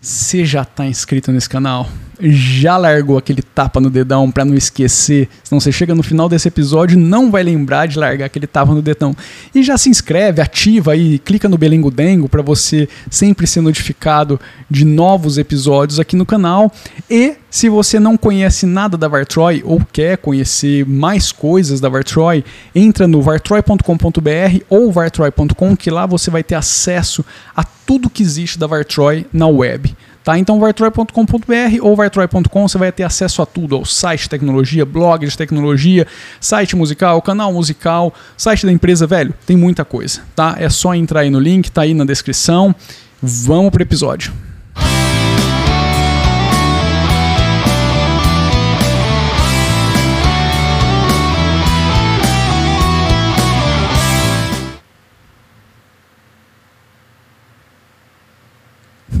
[0.00, 1.88] Você já está inscrito nesse canal?
[2.20, 5.28] Já largou aquele tapa no dedão para não esquecer?
[5.42, 8.72] Senão você chega no final desse episódio e não vai lembrar de largar aquele tapa
[8.72, 9.12] no dedão.
[9.52, 14.40] E já se inscreve, ativa aí, clica no Belengo Dengo para você sempre ser notificado
[14.70, 16.72] de novos episódios aqui no canal.
[17.10, 22.44] E se você não conhece nada da Vartroy ou quer conhecer mais coisas da Vartroy,
[22.72, 27.24] entra no vartroy.com.br ou vartroy.com que lá você vai ter acesso
[27.56, 29.96] a tudo que existe da Vartroy na web.
[30.22, 30.38] Tá?
[30.38, 35.26] Então, vartroy.com.br ou vartroy.com você vai ter acesso a tudo: ao site de tecnologia, blog
[35.26, 36.06] de tecnologia,
[36.38, 39.32] site musical, canal musical, site da empresa, velho.
[39.46, 40.20] Tem muita coisa.
[40.36, 40.54] Tá?
[40.58, 42.74] É só entrar aí no link, tá aí na descrição.
[43.22, 44.47] Vamos pro episódio.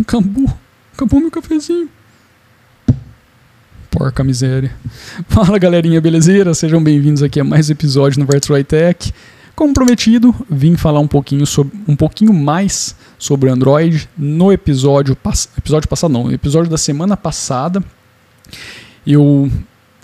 [0.08, 0.48] Acabou.
[0.94, 1.86] Acabou meu cafezinho.
[3.90, 4.74] Porca miséria.
[5.28, 6.54] Fala galerinha, belezeira?
[6.54, 9.12] Sejam bem-vindos aqui a mais um episódio no Virtual Tech.
[9.54, 15.14] Como prometido, vim falar um pouquinho, sobre, um pouquinho mais sobre Android no episódio,
[15.58, 17.84] episódio passado, não, episódio da semana passada.
[19.06, 19.52] Eu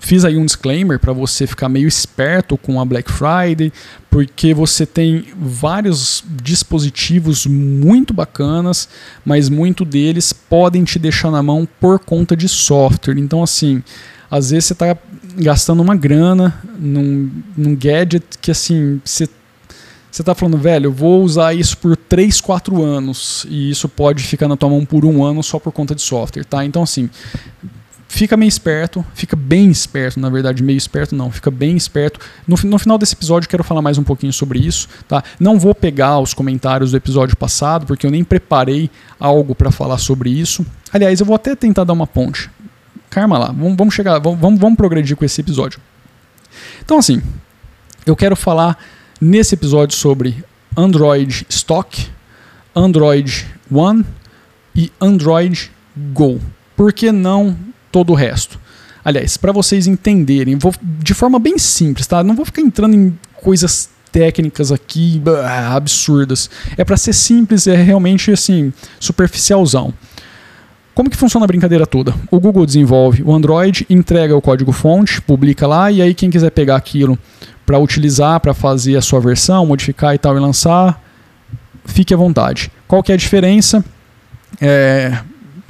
[0.05, 3.73] Fiz aí um disclaimer para você ficar meio esperto com a Black Friday,
[4.07, 8.87] porque você tem vários dispositivos muito bacanas,
[9.25, 13.17] mas muito deles podem te deixar na mão por conta de software.
[13.17, 13.81] Então, assim,
[14.29, 14.95] às vezes você está
[15.37, 19.27] gastando uma grana num, num gadget que, assim, você
[20.11, 24.23] você está falando, velho, eu vou usar isso por 3, 4 anos e isso pode
[24.23, 26.63] ficar na tua mão por um ano só por conta de software, tá?
[26.63, 27.09] Então, assim,
[28.15, 32.19] fica meio esperto, fica bem esperto, na verdade, meio esperto não, fica bem esperto.
[32.47, 35.21] No, no final desse episódio quero falar mais um pouquinho sobre isso, tá?
[35.37, 39.97] Não vou pegar os comentários do episódio passado, porque eu nem preparei algo para falar
[39.97, 40.65] sobre isso.
[40.93, 42.49] Aliás, eu vou até tentar dar uma ponte.
[43.09, 45.79] Calma lá, vamos, vamos chegar, vamos, vamos progredir com esse episódio.
[46.83, 47.21] Então, assim,
[48.05, 48.77] eu quero falar
[49.19, 50.41] nesse episódio sobre
[50.77, 52.07] Android Stock,
[52.73, 54.05] Android One
[54.73, 55.69] e Android
[56.13, 56.39] Go.
[56.77, 57.57] Por que não
[57.95, 58.59] todo o resto.
[59.05, 62.21] Aliás, para vocês entenderem, vou de forma bem simples, tá?
[62.25, 65.21] Não vou ficar entrando em coisas técnicas aqui
[65.73, 66.49] absurdas.
[66.75, 69.93] É para ser simples, é realmente assim, superficialzão.
[70.93, 72.13] Como que funciona a brincadeira toda?
[72.29, 76.75] O Google desenvolve o Android, entrega o código-fonte, publica lá e aí quem quiser pegar
[76.75, 77.17] aquilo
[77.65, 81.01] para utilizar, para fazer a sua versão, modificar e tal e lançar,
[81.85, 82.69] fique à vontade.
[82.89, 83.85] Qual que é a diferença?
[84.59, 85.17] É...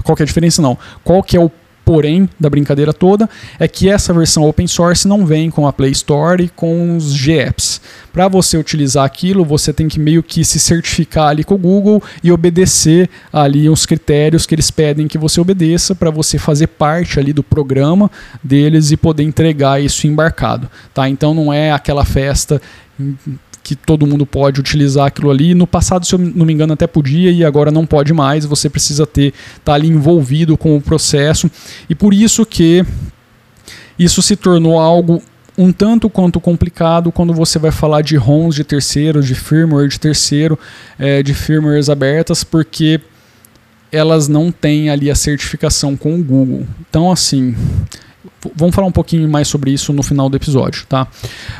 [0.01, 0.75] Qual que é a diferença não?
[1.03, 1.51] Qual que é o
[1.85, 3.29] porém da brincadeira toda
[3.59, 7.15] é que essa versão open source não vem com a Play Store e com os
[7.15, 7.79] GApps.
[8.11, 12.01] Para você utilizar aquilo, você tem que meio que se certificar ali com o Google
[12.23, 17.19] e obedecer ali os critérios que eles pedem que você obedeça para você fazer parte
[17.19, 18.09] ali do programa
[18.43, 21.07] deles e poder entregar isso embarcado, tá?
[21.07, 22.61] Então não é aquela festa
[23.65, 25.55] que todo mundo pode utilizar aquilo ali.
[25.55, 28.45] No passado, se eu não me engano, até podia e agora não pode mais.
[28.45, 29.33] Você precisa ter
[29.63, 31.49] tá ali envolvido com o processo
[31.89, 32.85] e por isso que
[33.97, 35.19] isso se tornou algo
[35.57, 39.99] um tanto quanto complicado quando você vai falar de ROMs de terceiro, de firmware de
[39.99, 40.59] terceiro,
[40.99, 43.01] é, de firmwares abertas, porque
[43.91, 46.67] elas não têm ali a certificação com o Google.
[46.87, 47.55] Então, assim,
[48.55, 51.07] Vamos falar um pouquinho mais sobre isso no final do episódio, tá?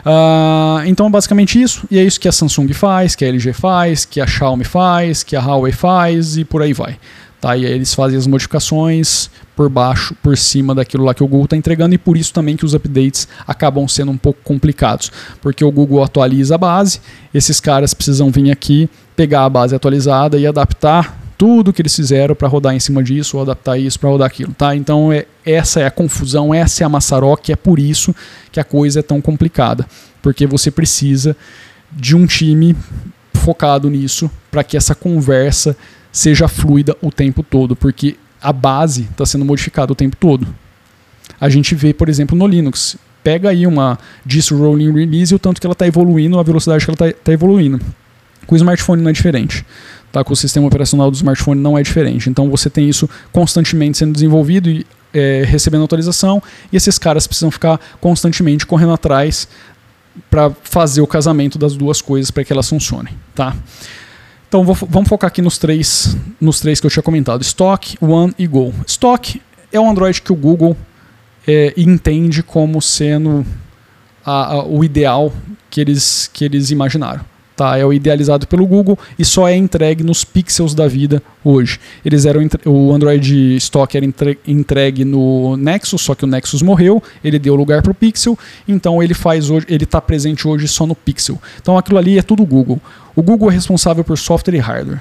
[0.06, 3.53] Uh, então é basicamente isso, e é isso que a Samsung faz, que a LG
[3.53, 6.97] faz, que a Xiaomi faz, que a Huawei faz e por aí vai.
[7.40, 7.56] Tá?
[7.56, 11.46] E aí eles fazem as modificações por baixo, por cima daquilo lá que o Google
[11.46, 15.63] está entregando, e por isso também que os updates acabam sendo um pouco complicados, porque
[15.63, 17.00] o Google atualiza a base,
[17.34, 22.35] esses caras precisam vir aqui, pegar a base atualizada e adaptar tudo que eles fizeram
[22.35, 24.75] para rodar em cima disso ou adaptar isso para rodar aquilo, tá?
[24.75, 28.16] Então é, essa é a confusão, essa é a maçaroca, é por isso
[28.51, 29.85] que a coisa é tão complicada,
[30.22, 31.35] porque você precisa
[31.91, 32.76] de um time
[33.34, 35.76] focado nisso para que essa conversa
[36.11, 40.47] seja fluida o tempo todo, porque a base está sendo modificada o tempo todo.
[41.40, 45.40] A gente vê, por exemplo, no Linux, pega aí uma distro rolling release e o
[45.40, 47.81] tanto que ela está evoluindo, a velocidade que ela está tá evoluindo.
[48.46, 49.66] Com o smartphone não é diferente
[50.16, 50.23] tá?
[50.23, 52.29] com o sistema operacional do smartphone não é diferente.
[52.29, 56.41] Então você tem isso constantemente sendo desenvolvido e é, recebendo atualização,
[56.72, 59.47] e esses caras precisam ficar constantemente correndo atrás
[60.29, 63.14] para fazer o casamento das duas coisas para que elas funcionem.
[63.34, 63.56] Tá?
[64.47, 68.34] Então vou, vamos focar aqui nos três, nos três que eu tinha comentado: Stock, One
[68.40, 68.73] e Go.
[68.88, 69.41] Stock
[69.72, 70.78] é o Android que o Google
[71.46, 73.46] é, entende como sendo
[74.26, 75.34] a, a, o ideal
[75.70, 77.34] que eles, que eles imaginaram.
[77.55, 81.79] Tá, é o idealizado pelo Google e só é entregue nos pixels da vida hoje.
[82.03, 84.05] Eles eram o Android Stock era
[84.46, 88.37] entregue no Nexus, só que o Nexus morreu, ele deu lugar para o Pixel,
[88.67, 91.41] então ele faz hoje, ele está presente hoje só no Pixel.
[91.61, 92.81] Então aquilo ali é tudo Google.
[93.16, 94.99] O Google é responsável por software e hardware.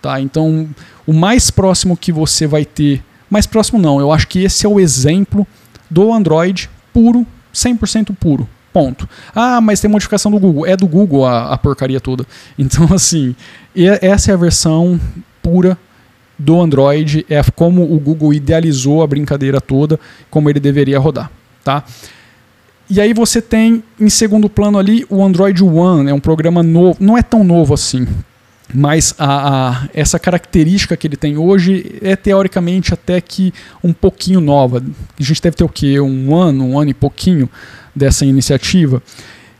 [0.00, 0.20] Tá?
[0.20, 0.68] Então
[1.04, 4.68] o mais próximo que você vai ter, mais próximo não, eu acho que esse é
[4.68, 5.44] o exemplo
[5.90, 8.48] do Android puro, 100% puro.
[8.76, 9.08] Ponto.
[9.34, 10.66] Ah, mas tem modificação do Google.
[10.66, 12.26] É do Google a, a porcaria toda.
[12.58, 13.34] Então, assim,
[13.74, 15.00] essa é a versão
[15.42, 15.78] pura
[16.38, 17.24] do Android.
[17.30, 21.30] É como o Google idealizou a brincadeira toda, como ele deveria rodar.
[21.64, 21.84] Tá?
[22.90, 26.98] E aí você tem em segundo plano ali o Android One, é um programa novo,
[27.00, 28.06] não é tão novo assim,
[28.74, 34.40] mas a, a, essa característica que ele tem hoje é teoricamente até que um pouquinho
[34.40, 34.84] nova.
[35.18, 35.98] A gente deve ter o quê?
[35.98, 37.48] Um ano, um ano e pouquinho
[37.96, 39.02] dessa iniciativa.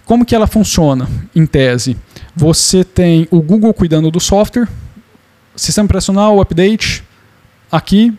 [0.05, 1.97] Como que ela funciona, em tese?
[2.37, 4.69] Você tem o Google cuidando do software,
[5.57, 7.03] sistema operacional, update,
[7.73, 8.13] aqui,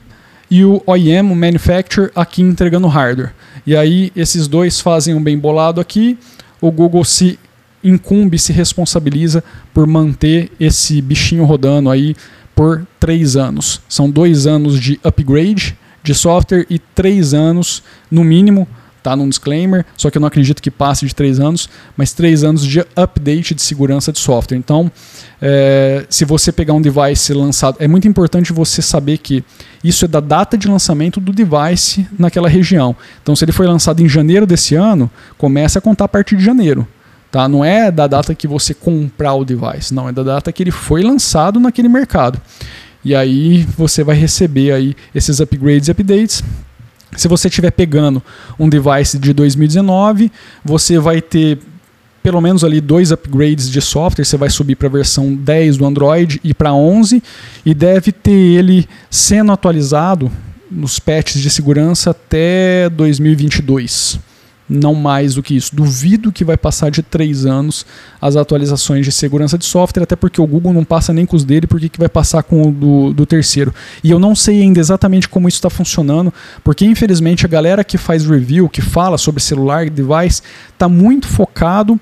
[0.50, 3.34] e o OEM, o manufacturer, aqui entregando hardware.
[3.66, 6.18] E aí esses dois fazem um bem bolado aqui,
[6.60, 7.38] o Google se
[7.84, 9.44] incumbe, se responsabiliza
[9.74, 12.16] por manter esse bichinho rodando aí
[12.56, 13.82] por três anos.
[13.88, 18.68] São dois anos de upgrade de software e três anos, no mínimo,
[19.08, 22.44] tá num disclaimer, só que eu não acredito que passe de três anos, mas três
[22.44, 24.58] anos de update de segurança de software.
[24.58, 24.92] Então,
[25.42, 29.46] é, se você pegar um device lançado, é muito importante você saber que
[29.82, 32.94] isso é da data de lançamento do device naquela região.
[33.24, 36.44] Então, se ele foi lançado em janeiro desse ano, comece a contar a partir de
[36.44, 36.86] janeiro.
[37.32, 37.48] Tá?
[37.48, 40.72] Não é da data que você comprar o device, não, é da data que ele
[40.72, 42.42] foi lançado naquele mercado.
[43.06, 46.44] E aí você vai receber aí esses upgrades e updates
[47.16, 48.22] se você estiver pegando
[48.60, 50.32] um device de 2019,
[50.64, 51.60] você vai ter
[52.22, 55.86] pelo menos ali dois upgrades de software, você vai subir para a versão 10 do
[55.86, 57.24] Android e para 11
[57.66, 60.30] e deve ter ele sendo atualizado
[60.70, 64.27] nos patches de segurança até 2022
[64.70, 65.76] não mais do que isso.
[65.76, 67.86] Duvido que vai passar de três anos
[68.22, 71.44] as atualizações de segurança de software, até porque o Google não passa nem com os
[71.44, 73.74] dele, porque que vai passar com o do, do terceiro.
[74.04, 76.34] E eu não sei ainda exatamente como isso está funcionando,
[76.64, 80.42] porque infelizmente a galera que faz review, que fala sobre celular, device,
[80.74, 82.00] está muito focado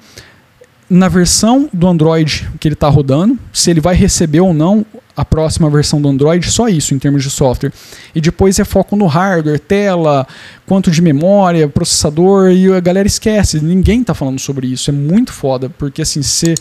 [0.90, 4.86] na versão do Android que ele está rodando, se ele vai receber ou não
[5.16, 7.72] a próxima versão do Android, só isso em termos de software.
[8.14, 10.28] E depois é foco no hardware, tela,
[10.66, 14.90] quanto de memória, processador, e a galera esquece, ninguém está falando sobre isso.
[14.90, 16.56] É muito foda, porque assim, você.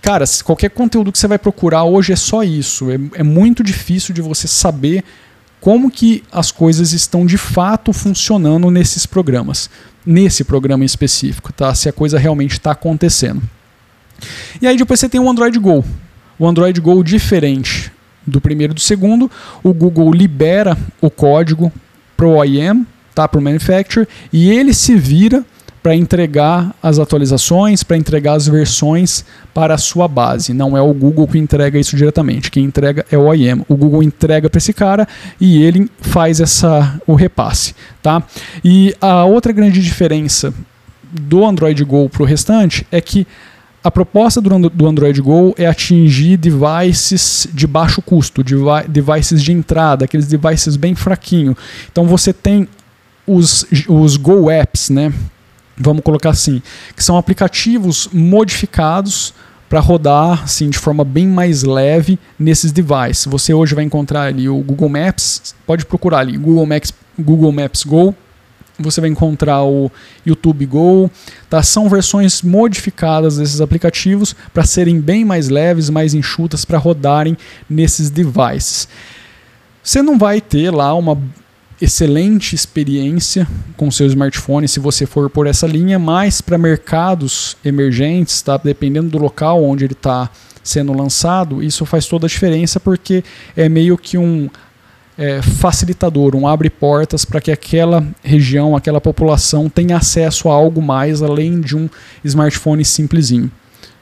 [0.00, 2.90] Cara, qualquer conteúdo que você vai procurar hoje é só isso.
[2.90, 5.04] É, é muito difícil de você saber
[5.60, 9.68] como que as coisas estão de fato funcionando nesses programas
[10.04, 11.74] nesse programa específico, tá?
[11.74, 13.42] Se a coisa realmente está acontecendo.
[14.60, 15.84] E aí depois você tem o Android Go.
[16.38, 17.92] O Android Go diferente
[18.26, 19.30] do primeiro e do segundo,
[19.62, 21.72] o Google libera o código
[22.16, 23.26] para o OEM, tá?
[23.26, 25.44] para o manufacturer, e ele se vira
[25.82, 29.24] para entregar as atualizações, para entregar as versões
[29.54, 30.52] para a sua base.
[30.52, 32.50] Não é o Google que entrega isso diretamente.
[32.50, 33.64] Quem entrega é o OEM.
[33.68, 35.08] O Google entrega para esse cara
[35.40, 38.22] e ele faz essa o repasse, tá?
[38.64, 40.52] E a outra grande diferença
[41.10, 43.26] do Android Go para o restante é que
[43.82, 48.44] a proposta do Android Go é atingir devices de baixo custo,
[48.86, 51.56] devices de entrada, aqueles devices bem fraquinho.
[51.90, 52.68] Então você tem
[53.26, 55.10] os, os Go Apps, né?
[55.76, 56.62] Vamos colocar assim,
[56.96, 59.34] que são aplicativos modificados
[59.68, 63.26] para rodar assim, de forma bem mais leve nesses devices.
[63.26, 67.84] Você hoje vai encontrar ali o Google Maps, pode procurar ali Google Maps, Google Maps
[67.84, 68.14] Go,
[68.82, 69.90] você vai encontrar o
[70.24, 71.10] YouTube Go,
[71.48, 71.62] tá?
[71.62, 77.36] São versões modificadas desses aplicativos para serem bem mais leves, mais enxutas para rodarem
[77.68, 78.88] nesses devices.
[79.82, 81.18] Você não vai ter lá uma
[81.80, 88.42] excelente experiência com seu smartphone se você for por essa linha, mas para mercados emergentes,
[88.42, 88.56] tá?
[88.56, 90.30] dependendo do local onde ele está
[90.62, 93.24] sendo lançado, isso faz toda a diferença porque
[93.56, 94.48] é meio que um
[95.16, 100.80] é, facilitador, um abre portas para que aquela região, aquela população tenha acesso a algo
[100.80, 101.88] mais além de um
[102.24, 103.50] smartphone simplesinho.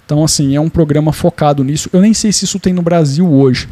[0.04, 1.90] Então, assim, é um programa focado nisso.
[1.92, 3.68] Eu nem sei se isso tem no Brasil hoje.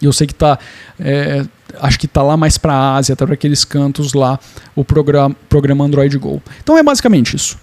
[0.00, 0.58] E eu sei que está
[0.98, 1.44] é,
[1.80, 4.38] acho que está lá mais para a Ásia, tá para aqueles cantos lá,
[4.74, 6.42] o programa, programa Android Go.
[6.62, 7.58] Então é basicamente isso.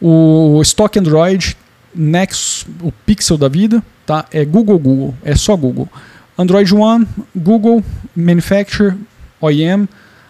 [0.00, 1.56] O Stock Android,
[1.94, 4.26] Nexus, o Pixel da vida, tá?
[4.30, 5.88] É Google Google, é só Google.
[6.38, 7.82] Android One, Google,
[8.14, 8.96] Manufacturer,
[9.40, 9.88] OEM.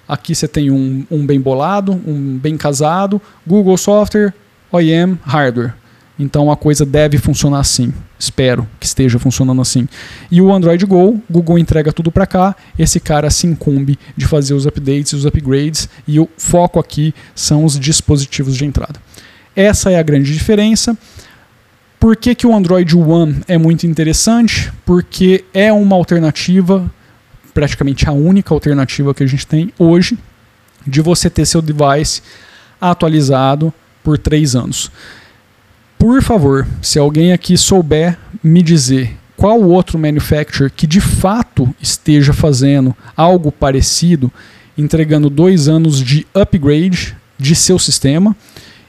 [0.08, 4.32] Aqui você tem um, um bem bolado, um bem casado, Google Software,
[4.70, 5.74] OEM, Hardware.
[6.16, 7.92] Então a coisa deve funcionar assim.
[8.18, 9.86] Espero que esteja funcionando assim.
[10.30, 12.56] E o Android Go, Google entrega tudo para cá.
[12.78, 15.88] Esse cara se incumbe de fazer os updates e os upgrades.
[16.08, 19.00] E o foco aqui são os dispositivos de entrada.
[19.54, 20.96] Essa é a grande diferença.
[21.98, 24.72] Por que, que o Android One é muito interessante?
[24.84, 26.90] Porque é uma alternativa,
[27.52, 30.18] praticamente a única alternativa que a gente tem hoje,
[30.86, 32.22] de você ter seu device
[32.80, 33.72] atualizado
[34.04, 34.90] por três anos.
[35.98, 42.32] Por favor, se alguém aqui souber me dizer qual outro manufacturer que de fato esteja
[42.32, 44.32] fazendo algo parecido,
[44.76, 48.36] entregando dois anos de upgrade de seu sistema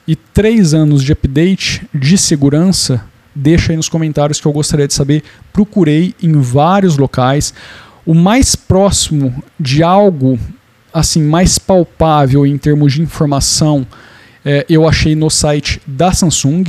[0.07, 3.03] e três anos de update de segurança,
[3.35, 5.23] deixa aí nos comentários que eu gostaria de saber.
[5.51, 7.53] Procurei em vários locais.
[8.05, 10.39] O mais próximo de algo
[10.93, 13.85] assim mais palpável em termos de informação,
[14.43, 16.63] é, eu achei no site da Samsung.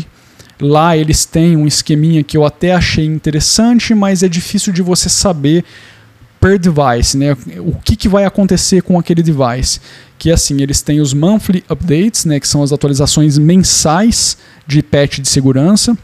[0.61, 5.09] Lá eles têm um esqueminha que eu até achei interessante, mas é difícil de você
[5.09, 5.65] saber
[6.41, 7.37] per device, né?
[7.59, 9.81] O que, que vai acontecer com aquele device?
[10.19, 12.41] Que assim, eles têm os monthly updates, né?
[12.41, 14.37] Que são as atualizações mensais
[14.67, 15.97] de patch de segurança.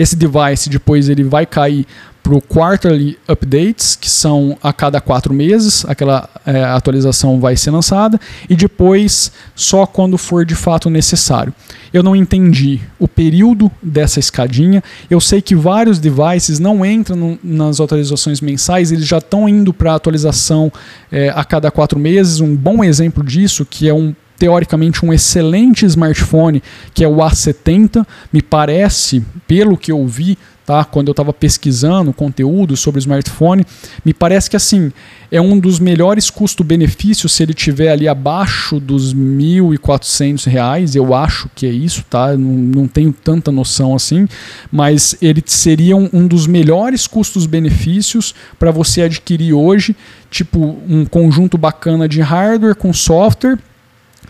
[0.00, 1.86] Esse device depois ele vai cair
[2.22, 7.70] para o quarterly updates, que são a cada quatro meses, aquela é, atualização vai ser
[7.70, 11.52] lançada, e depois só quando for de fato necessário.
[11.92, 14.82] Eu não entendi o período dessa escadinha.
[15.10, 19.74] Eu sei que vários devices não entram no, nas atualizações mensais, eles já estão indo
[19.74, 20.72] para atualização
[21.12, 22.40] é, a cada quatro meses.
[22.40, 26.62] Um bom exemplo disso, que é um teoricamente um excelente smartphone,
[26.94, 30.82] que é o A70, me parece, pelo que eu vi, tá?
[30.82, 33.66] Quando eu estava pesquisando conteúdo sobre o smartphone,
[34.02, 34.90] me parece que assim
[35.30, 41.50] é um dos melhores custo-benefício se ele tiver ali abaixo dos R$ 1.400, eu acho
[41.54, 42.34] que é isso, tá?
[42.34, 44.26] Não, não tenho tanta noção assim,
[44.72, 49.94] mas ele seria um, um dos melhores custos-benefícios para você adquirir hoje,
[50.30, 53.58] tipo um conjunto bacana de hardware com software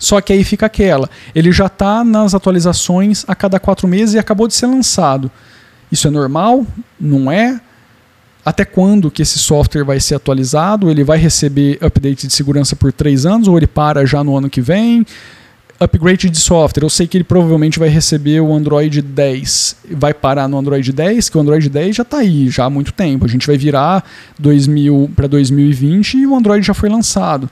[0.01, 1.09] só que aí fica aquela.
[1.35, 5.31] Ele já está nas atualizações a cada quatro meses e acabou de ser lançado.
[5.93, 6.67] Isso é normal?
[6.99, 7.61] Não é?
[8.43, 10.91] Até quando que esse software vai ser atualizado?
[10.91, 14.49] Ele vai receber update de segurança por três anos ou ele para já no ano
[14.49, 15.05] que vem?
[15.79, 19.77] Upgrade de software, eu sei que ele provavelmente vai receber o Android 10.
[19.93, 22.93] Vai parar no Android 10, que o Android 10 já está aí já há muito
[22.93, 23.25] tempo.
[23.25, 24.05] A gente vai virar
[24.39, 27.51] 2000 para 2020 e o Android já foi lançado.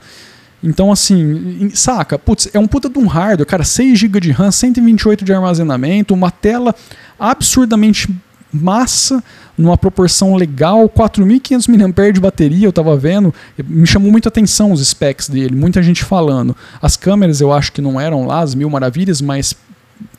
[0.63, 2.19] Então, assim, saca?
[2.19, 6.13] Putz, é um puta de um hardware, cara, 6 GB de RAM, 128 de armazenamento,
[6.13, 6.75] uma tela
[7.17, 8.09] absurdamente
[8.51, 9.23] massa,
[9.57, 14.85] numa proporção legal, 4.500 mAh de bateria, eu estava vendo, me chamou muita atenção os
[14.85, 16.55] specs dele, muita gente falando.
[16.81, 19.53] As câmeras eu acho que não eram lá as mil maravilhas, mas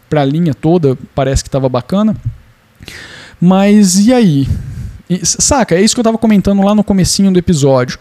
[0.09, 2.17] para a linha toda parece que estava bacana.
[3.41, 4.49] Mas e aí?
[5.23, 7.99] Saca, é isso que eu estava comentando lá no comecinho do episódio.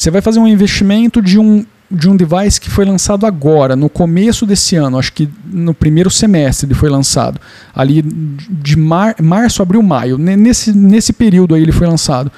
[0.00, 3.88] Você vai fazer um investimento de um de um device que foi lançado agora, no
[3.90, 7.40] começo desse ano, acho que no primeiro semestre ele foi lançado,
[7.74, 12.30] ali de mar, março, abril, maio, nesse, nesse período aí ele foi lançado.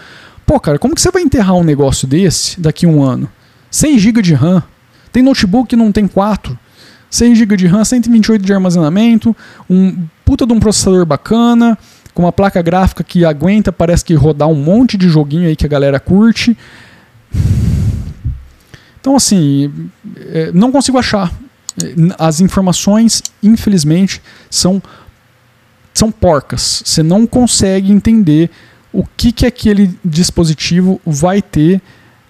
[0.46, 3.30] Pô, cara, como que você vai enterrar um negócio desse daqui a um ano?
[3.70, 4.62] 6 GB de RAM,
[5.12, 6.58] tem notebook que não tem 4,
[7.10, 9.36] 6 GB de RAM, 128 de armazenamento,
[9.68, 11.78] um puta de um processador bacana,
[12.14, 15.66] com uma placa gráfica que aguenta, parece que rodar um monte de joguinho aí que
[15.66, 16.56] a galera curte.
[19.00, 21.32] Então, assim, é, não consigo achar.
[22.18, 24.80] As informações, infelizmente, são,
[25.92, 26.82] são porcas.
[26.84, 28.50] Você não consegue entender
[28.92, 31.80] o que, que aquele dispositivo vai ter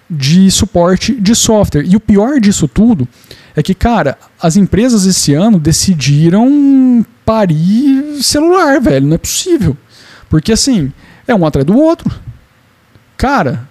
[0.09, 1.85] de suporte de software.
[1.85, 3.09] E o pior disso tudo
[3.57, 9.07] é que, cara, as empresas esse ano decidiram parir celular, velho.
[9.07, 9.77] Não é possível.
[10.29, 10.93] Porque, assim,
[11.27, 12.11] é um atrás do outro.
[13.17, 13.69] Cara,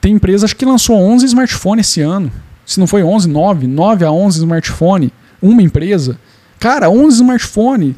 [0.00, 2.32] tem empresa acho que lançou 11 smartphones esse ano.
[2.64, 6.18] Se não foi 11, 9, 9 a 11 smartphone, uma empresa.
[6.58, 7.96] Cara, 11 smartphone,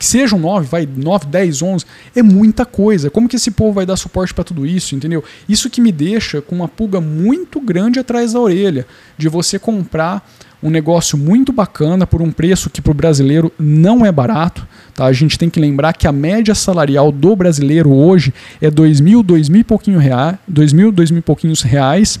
[0.00, 1.84] que sejam 9, vai 9, 10, 11,
[2.16, 3.10] é muita coisa.
[3.10, 5.22] Como que esse povo vai dar suporte para tudo isso, entendeu?
[5.46, 8.86] Isso que me deixa com uma pulga muito grande atrás da orelha
[9.18, 10.26] de você comprar
[10.62, 14.66] um negócio muito bacana por um preço que para o brasileiro não é barato.
[14.94, 15.04] Tá?
[15.04, 19.22] A gente tem que lembrar que a média salarial do brasileiro hoje é dois mil,
[19.22, 22.18] dois mil e pouquinho reais, dois mil, dois mil e pouquinhos reais.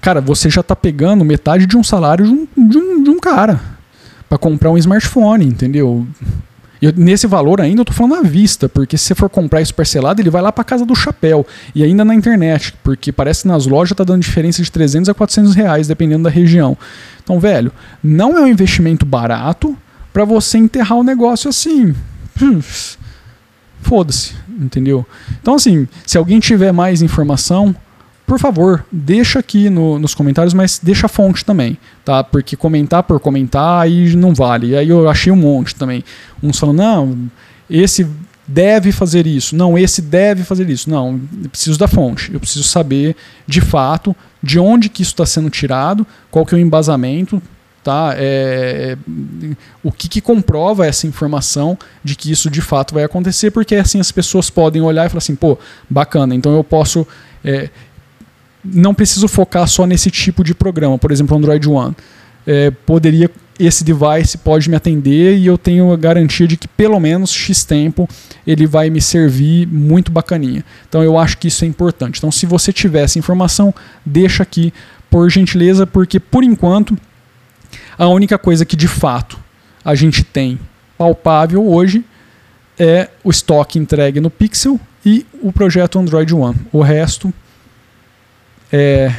[0.00, 3.20] Cara, você já está pegando metade de um salário de um, de um, de um
[3.20, 3.60] cara
[4.28, 6.04] para comprar um smartphone, entendeu?
[6.80, 9.74] Eu, nesse valor ainda eu tô falando à vista, porque se você for comprar isso
[9.74, 11.46] parcelado, ele vai lá para casa do chapéu.
[11.74, 15.14] E ainda na internet, porque parece que nas lojas tá dando diferença de 300 a
[15.14, 16.76] 400 reais, dependendo da região.
[17.22, 19.76] Então, velho, não é um investimento barato
[20.12, 21.94] para você enterrar o negócio assim.
[22.40, 22.60] hum,
[23.82, 25.06] foda-se, entendeu?
[25.40, 27.74] Então, assim, se alguém tiver mais informação,
[28.26, 32.24] por favor, deixa aqui no, nos comentários, mas deixa a fonte também, tá?
[32.24, 34.68] Porque comentar por comentar aí não vale.
[34.68, 36.04] E aí eu achei um monte também.
[36.42, 37.30] Uns falando, não,
[37.70, 38.06] esse
[38.46, 39.56] deve fazer isso.
[39.56, 40.88] Não, esse deve fazer isso.
[40.88, 42.32] Não, eu preciso da fonte.
[42.32, 43.16] Eu preciso saber,
[43.46, 47.42] de fato, de onde que isso está sendo tirado, qual que é o embasamento,
[47.82, 48.14] tá?
[48.16, 48.96] É,
[49.82, 54.00] o que, que, comprova essa informação de que isso de fato vai acontecer, porque assim
[54.00, 55.56] as pessoas podem olhar e falar assim, pô,
[55.88, 57.06] bacana, então eu posso.
[57.44, 57.70] É,
[58.72, 61.94] não preciso focar só nesse tipo de programa, por exemplo, Android One.
[62.46, 67.00] É, poderia esse device pode me atender e eu tenho a garantia de que pelo
[67.00, 68.08] menos X tempo
[68.46, 70.64] ele vai me servir muito bacaninha.
[70.88, 72.18] Então eu acho que isso é importante.
[72.18, 74.72] Então se você tiver essa informação, deixa aqui
[75.10, 76.96] por gentileza, porque por enquanto
[77.98, 79.38] a única coisa que de fato
[79.84, 80.58] a gente tem
[80.98, 82.04] palpável hoje
[82.78, 86.56] é o estoque entregue no Pixel e o projeto Android One.
[86.72, 87.32] O resto
[88.72, 89.12] é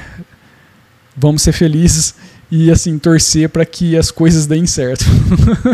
[1.18, 2.14] vamos ser felizes
[2.50, 5.06] e assim torcer para que as coisas deem certo.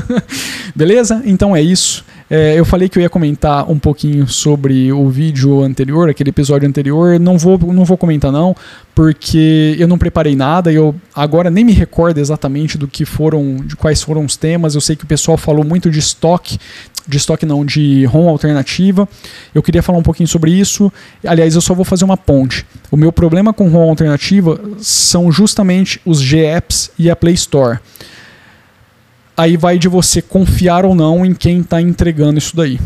[0.75, 1.22] Beleza?
[1.25, 2.03] Então é isso.
[2.30, 6.68] É, eu falei que eu ia comentar um pouquinho sobre o vídeo anterior, aquele episódio
[6.68, 7.20] anterior.
[7.20, 8.56] Não vou, não vou comentar não,
[8.96, 10.72] porque eu não preparei nada.
[10.72, 14.74] Eu agora nem me recordo exatamente do que foram, de quais foram os temas.
[14.74, 16.58] Eu sei que o pessoal falou muito de estoque,
[17.07, 19.07] de estoque não, de ROM alternativa.
[19.53, 20.91] Eu queria falar um pouquinho sobre isso.
[21.25, 22.65] Aliás, eu só vou fazer uma ponte.
[22.89, 27.79] O meu problema com ROM alternativa são justamente os GApps e a Play Store
[29.36, 32.79] aí vai de você confiar ou não em quem está entregando isso daí.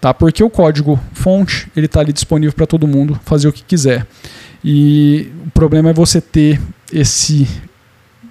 [0.00, 0.12] Tá?
[0.12, 4.06] Porque o código fonte ele está ali disponível para todo mundo fazer o que quiser.
[4.62, 6.60] E o problema é você ter
[6.92, 7.48] esse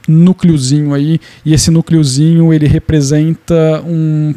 [0.08, 4.36] núcleozinho aí, e esse núcleozinho ele representa um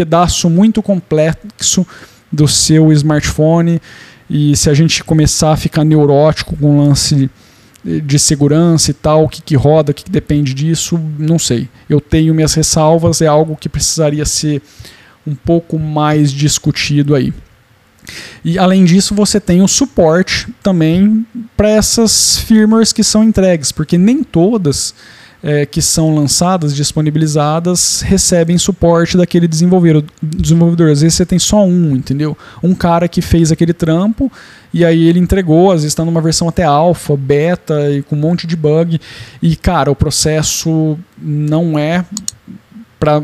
[0.00, 1.86] pedaço muito complexo
[2.32, 3.82] do seu smartphone.
[4.30, 7.28] E se a gente começar a ficar neurótico com o lance
[7.84, 11.68] de segurança e tal, o que, que roda, o que, que depende disso, não sei.
[11.86, 14.62] Eu tenho minhas ressalvas, é algo que precisaria ser
[15.26, 17.34] um pouco mais discutido aí.
[18.42, 23.98] E além disso, você tem o suporte também para essas firmwares que são entregues, porque
[23.98, 24.94] nem todas
[25.42, 30.04] é, que são lançadas, disponibilizadas, recebem suporte daquele desenvolvedor.
[30.22, 30.90] desenvolvedor.
[30.90, 32.36] Às vezes você tem só um, entendeu?
[32.62, 34.30] Um cara que fez aquele trampo
[34.72, 38.20] e aí ele entregou, às vezes está numa versão até alfa, beta e com um
[38.20, 39.00] monte de bug.
[39.42, 42.04] E cara, o processo não é
[42.98, 43.22] para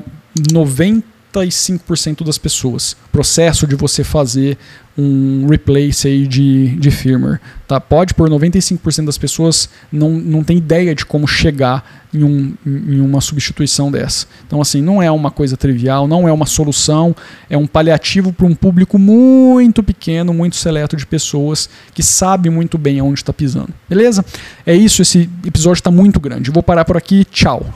[0.52, 2.96] 95% das pessoas.
[3.12, 4.57] Processo de você fazer
[4.96, 7.40] um replace aí de, de firmware.
[7.68, 7.80] Tá?
[7.80, 13.00] Pode por 95% das pessoas não, não tem ideia de como chegar em, um, em
[13.00, 14.26] uma substituição dessa.
[14.46, 17.14] Então, assim, não é uma coisa trivial, não é uma solução,
[17.50, 22.78] é um paliativo para um público muito pequeno, muito seleto de pessoas que sabe muito
[22.78, 23.70] bem aonde está pisando.
[23.88, 24.24] Beleza?
[24.64, 26.50] É isso, esse episódio está muito grande.
[26.50, 27.24] vou parar por aqui.
[27.24, 27.66] Tchau.